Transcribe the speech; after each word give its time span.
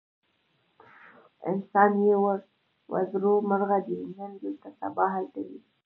انسان 1.49 1.91
بې 2.01 2.13
وزرو 2.93 3.33
مرغه 3.49 3.79
دی، 3.87 3.99
نن 4.17 4.31
دلته 4.41 4.67
سبا 4.79 5.05
هلته 5.15 5.39
وي. 5.47 5.59